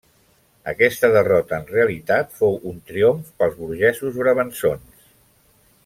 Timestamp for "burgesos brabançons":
3.61-5.07